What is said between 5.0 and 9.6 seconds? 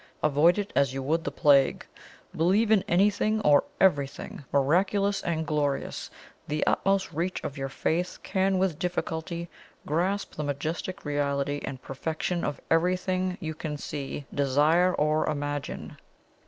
and glorious the utmost reach of your faith can with difficulty